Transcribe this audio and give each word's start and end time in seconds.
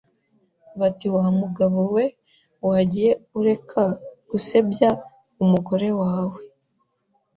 bati 0.79 1.07
wamugabo 1.15 1.79
we 1.95 2.05
wagiye 2.69 3.11
ureka 3.39 3.81
gusebya 4.29 4.89
umugore 5.43 5.87
wawe 6.01 6.39